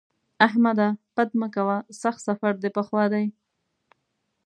[0.47, 0.87] احمده!
[1.17, 3.25] بد مه کوه؛ سخت سفر دې په خوا دی.